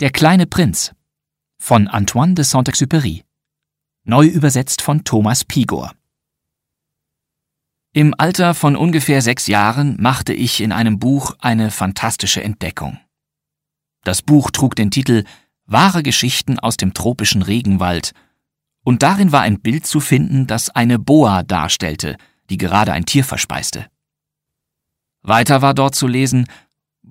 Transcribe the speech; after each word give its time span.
Der 0.00 0.10
kleine 0.10 0.46
Prinz 0.46 0.94
von 1.58 1.86
Antoine 1.86 2.32
de 2.32 2.42
Saint-Exupéry. 2.42 3.22
Neu 4.04 4.24
übersetzt 4.24 4.80
von 4.80 5.04
Thomas 5.04 5.44
Pigor. 5.44 5.92
Im 7.92 8.14
Alter 8.16 8.54
von 8.54 8.76
ungefähr 8.76 9.20
sechs 9.20 9.46
Jahren 9.46 10.00
machte 10.00 10.32
ich 10.32 10.62
in 10.62 10.72
einem 10.72 10.98
Buch 10.98 11.36
eine 11.40 11.70
fantastische 11.70 12.42
Entdeckung. 12.42 12.98
Das 14.02 14.22
Buch 14.22 14.50
trug 14.50 14.74
den 14.74 14.90
Titel 14.90 15.24
Wahre 15.66 16.02
Geschichten 16.02 16.58
aus 16.58 16.78
dem 16.78 16.94
tropischen 16.94 17.42
Regenwald, 17.42 18.12
und 18.82 19.02
darin 19.02 19.32
war 19.32 19.42
ein 19.42 19.60
Bild 19.60 19.86
zu 19.86 20.00
finden, 20.00 20.46
das 20.46 20.70
eine 20.70 20.98
Boa 20.98 21.42
darstellte, 21.42 22.16
die 22.48 22.56
gerade 22.56 22.94
ein 22.94 23.04
Tier 23.04 23.22
verspeiste. 23.22 23.90
Weiter 25.20 25.60
war 25.60 25.74
dort 25.74 25.94
zu 25.94 26.06
lesen, 26.06 26.46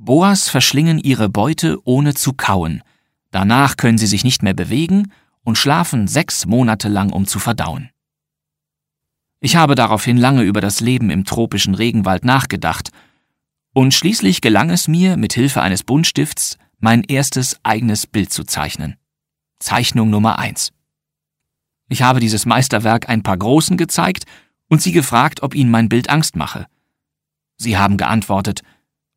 Boas 0.01 0.47
verschlingen 0.47 0.97
ihre 0.97 1.27
Beute 1.27 1.77
ohne 1.83 2.13
zu 2.13 2.31
kauen, 2.31 2.83
danach 3.31 3.75
können 3.75 3.97
sie 3.97 4.07
sich 4.07 4.23
nicht 4.23 4.41
mehr 4.41 4.53
bewegen 4.53 5.11
und 5.43 5.57
schlafen 5.57 6.07
sechs 6.07 6.45
Monate 6.45 6.87
lang, 6.87 7.11
um 7.11 7.27
zu 7.27 7.37
verdauen. 7.37 7.89
Ich 9.41 9.57
habe 9.57 9.75
daraufhin 9.75 10.15
lange 10.15 10.43
über 10.43 10.61
das 10.61 10.79
Leben 10.79 11.09
im 11.09 11.25
tropischen 11.25 11.75
Regenwald 11.75 12.23
nachgedacht, 12.23 12.91
und 13.73 13.93
schließlich 13.93 14.39
gelang 14.39 14.69
es 14.69 14.87
mir, 14.87 15.17
mit 15.17 15.33
Hilfe 15.33 15.61
eines 15.61 15.83
Buntstifts 15.83 16.57
mein 16.79 17.03
erstes 17.03 17.59
eigenes 17.63 18.07
Bild 18.07 18.31
zu 18.31 18.45
zeichnen. 18.45 18.95
Zeichnung 19.59 20.09
Nummer 20.09 20.39
eins. 20.39 20.71
Ich 21.89 22.03
habe 22.03 22.21
dieses 22.21 22.45
Meisterwerk 22.45 23.09
ein 23.09 23.21
paar 23.21 23.37
Großen 23.37 23.75
gezeigt 23.75 24.23
und 24.69 24.81
sie 24.81 24.93
gefragt, 24.93 25.43
ob 25.43 25.55
ihnen 25.55 25.71
mein 25.71 25.89
Bild 25.89 26.09
Angst 26.09 26.37
mache. 26.37 26.67
Sie 27.57 27.77
haben 27.77 27.97
geantwortet, 27.97 28.61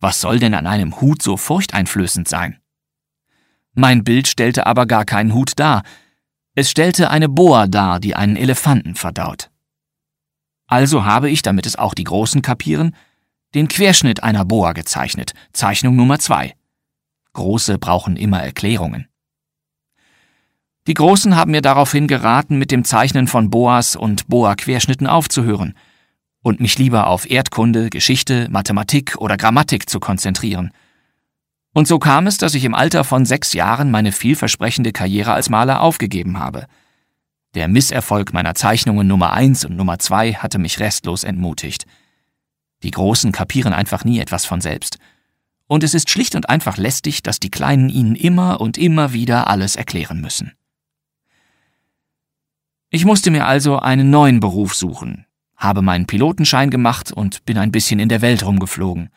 was 0.03 0.21
soll 0.21 0.41
denn 0.41 0.53
an 0.53 0.67
einem 0.67 1.01
Hut 1.01 1.23
so 1.23 1.37
furchteinflößend 1.37 2.29
sein? 2.29 2.59
Mein 3.73 4.05
Bild 4.05 4.27
stellte 4.27 4.67
aber 4.67 4.85
gar 4.85 5.05
keinen 5.05 5.33
Hut 5.33 5.53
dar, 5.57 5.85
es 6.55 6.71
stellte 6.71 7.09
eine 7.09 7.29
Boa 7.29 7.69
dar, 7.69 8.01
die 8.01 8.15
einen 8.15 8.37
Elefanten 8.37 8.97
verdaut. 8.97 9.51
Also 10.67 11.05
habe 11.05 11.31
ich, 11.31 11.41
damit 11.43 11.67
es 11.67 11.77
auch 11.77 11.95
die 11.95 12.05
Großen 12.05 12.43
kapieren, 12.43 12.95
den 13.55 13.69
Querschnitt 13.69 14.23
einer 14.23 14.45
Boa 14.45 14.73
gezeichnet, 14.73 15.33
Zeichnung 15.53 15.97
Nummer 15.97 16.19
zwei. 16.19 16.55
Große 17.33 17.79
brauchen 17.79 18.17
immer 18.17 18.43
Erklärungen. 18.43 19.09
Die 20.89 20.95
Großen 20.95 21.37
haben 21.37 21.53
mir 21.53 21.63
daraufhin 21.63 22.09
geraten, 22.09 22.59
mit 22.59 22.73
dem 22.73 22.85
Zeichnen 22.85 23.29
von 23.29 23.51
Boas 23.51 23.95
und 23.95 24.27
Boa-Querschnitten 24.27 25.07
aufzuhören 25.07 25.75
und 26.43 26.61
mich 26.61 26.79
lieber 26.79 27.07
auf 27.07 27.31
Erdkunde, 27.31 27.89
Geschichte, 27.89 28.49
Mathematik 28.51 29.17
oder 29.19 29.37
Grammatik 29.37 29.89
zu 29.89 30.01
konzentrieren. 30.01 30.73
Und 31.73 31.89
so 31.89 31.99
kam 31.99 32.27
es, 32.27 32.37
dass 32.37 32.55
ich 32.55 32.65
im 32.65 32.75
Alter 32.75 33.05
von 33.05 33.25
sechs 33.25 33.55
Jahren 33.55 33.91
meine 33.91 34.13
vielversprechende 34.13 34.93
Karriere 34.93 35.33
als 35.33 35.49
Maler 35.49 35.81
aufgegeben 35.81 36.39
habe. 36.39 36.67
Der 37.55 37.69
Misserfolg 37.69 38.33
meiner 38.33 38.55
Zeichnungen 38.55 39.07
Nummer 39.07 39.33
eins 39.33 39.65
und 39.65 39.77
Nummer 39.77 39.99
zwei 39.99 40.35
hatte 40.35 40.59
mich 40.59 40.81
restlos 40.81 41.25
entmutigt. 41.25 41.87
Die 42.83 42.91
Großen 42.91 43.33
kapieren 43.33 43.73
einfach 43.73 44.05
nie 44.05 44.19
etwas 44.19 44.45
von 44.45 44.61
selbst. 44.61 44.99
Und 45.67 45.85
es 45.85 45.95
ist 45.95 46.11
schlicht 46.11 46.35
und 46.35 46.51
einfach 46.51 46.77
lästig, 46.77 47.23
dass 47.23 47.41
die 47.41 47.51
Kleinen 47.51 47.89
ihnen 47.89 48.17
immer 48.17 48.61
und 48.61 48.77
immer 48.77 49.13
wieder 49.13 49.49
alles 49.49 49.77
erklären 49.77 50.21
müssen. 50.21 50.53
Ich 52.91 53.07
musste 53.07 53.31
mir 53.31 53.47
also 53.47 53.79
einen 53.79 54.11
neuen 54.11 54.41
Beruf 54.41 54.75
suchen, 54.75 55.25
habe 55.63 55.83
meinen 55.83 56.07
Pilotenschein 56.07 56.71
gemacht 56.71 57.13
und 57.13 57.45
bin 57.45 57.57
ein 57.57 57.73
bisschen 57.73 58.01
in 58.01 58.09
der 58.09 58.21
Welt 58.21 58.45
rumgeflogen. 58.45 59.11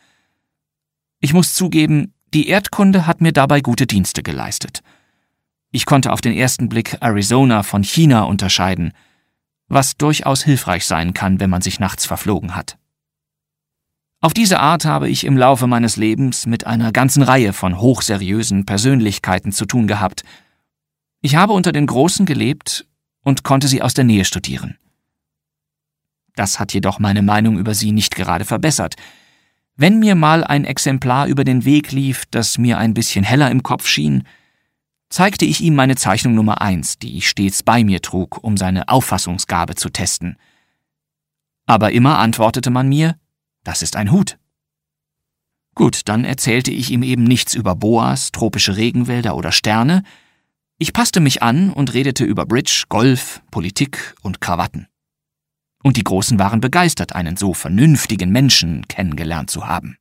Ich 1.19 1.33
muss 1.33 1.55
zugeben, 1.55 2.13
die 2.33 2.49
Erdkunde 2.49 3.07
hat 3.07 3.21
mir 3.21 3.31
dabei 3.31 3.61
gute 3.61 3.87
Dienste 3.87 4.21
geleistet. 4.21 4.81
Ich 5.71 5.85
konnte 5.85 6.13
auf 6.13 6.21
den 6.21 6.33
ersten 6.33 6.69
Blick 6.69 6.97
Arizona 7.01 7.63
von 7.63 7.83
China 7.83 8.23
unterscheiden, 8.23 8.93
was 9.67 9.97
durchaus 9.97 10.43
hilfreich 10.43 10.85
sein 10.85 11.13
kann, 11.13 11.39
wenn 11.39 11.49
man 11.49 11.61
sich 11.61 11.79
nachts 11.79 12.05
verflogen 12.05 12.55
hat. 12.55 12.77
Auf 14.21 14.33
diese 14.33 14.59
Art 14.59 14.85
habe 14.85 15.09
ich 15.09 15.23
im 15.23 15.37
Laufe 15.37 15.67
meines 15.67 15.97
Lebens 15.97 16.45
mit 16.45 16.67
einer 16.67 16.91
ganzen 16.91 17.23
Reihe 17.23 17.53
von 17.53 17.79
hochseriösen 17.79 18.65
Persönlichkeiten 18.65 19.51
zu 19.51 19.65
tun 19.65 19.87
gehabt. 19.87 20.23
Ich 21.21 21.35
habe 21.35 21.53
unter 21.53 21.71
den 21.71 21.87
Großen 21.87 22.25
gelebt 22.25 22.87
und 23.23 23.43
konnte 23.43 23.67
sie 23.67 23.81
aus 23.81 23.93
der 23.93 24.03
Nähe 24.03 24.25
studieren. 24.25 24.77
Das 26.35 26.59
hat 26.59 26.73
jedoch 26.73 26.99
meine 26.99 27.21
Meinung 27.21 27.57
über 27.57 27.73
sie 27.73 27.91
nicht 27.91 28.15
gerade 28.15 28.45
verbessert. 28.45 28.95
Wenn 29.77 29.99
mir 29.99 30.15
mal 30.15 30.43
ein 30.43 30.65
Exemplar 30.65 31.27
über 31.27 31.43
den 31.43 31.65
Weg 31.65 31.91
lief, 31.91 32.25
das 32.31 32.57
mir 32.57 32.77
ein 32.77 32.93
bisschen 32.93 33.25
heller 33.25 33.51
im 33.51 33.63
Kopf 33.63 33.87
schien, 33.87 34.23
zeigte 35.09 35.45
ich 35.45 35.61
ihm 35.61 35.75
meine 35.75 35.95
Zeichnung 35.95 36.35
Nummer 36.35 36.61
eins, 36.61 36.97
die 36.97 37.17
ich 37.17 37.27
stets 37.27 37.63
bei 37.63 37.83
mir 37.83 38.01
trug, 38.01 38.41
um 38.43 38.57
seine 38.57 38.89
Auffassungsgabe 38.89 39.75
zu 39.75 39.89
testen. 39.89 40.37
Aber 41.65 41.91
immer 41.91 42.19
antwortete 42.19 42.69
man 42.69 42.87
mir, 42.87 43.17
das 43.63 43.81
ist 43.81 43.95
ein 43.95 44.11
Hut. 44.11 44.37
Gut, 45.73 46.01
dann 46.05 46.23
erzählte 46.23 46.71
ich 46.71 46.91
ihm 46.91 47.03
eben 47.03 47.23
nichts 47.23 47.53
über 47.53 47.75
Boas, 47.75 48.31
tropische 48.31 48.77
Regenwälder 48.77 49.35
oder 49.35 49.51
Sterne. 49.51 50.03
Ich 50.77 50.93
passte 50.93 51.19
mich 51.19 51.43
an 51.43 51.69
und 51.69 51.93
redete 51.93 52.23
über 52.23 52.45
Bridge, 52.45 52.85
Golf, 52.87 53.41
Politik 53.51 54.15
und 54.21 54.39
Krawatten 54.39 54.87
und 55.85 55.97
die 55.97 56.03
Großen 56.03 56.39
waren 56.39 56.61
begeistert, 56.61 57.13
einen 57.13 57.37
so 57.37 57.53
vernünftigen 57.53 58.31
Menschen 58.31 58.87
kennengelernt 58.87 59.51
zu 59.51 59.67
haben. 59.67 59.97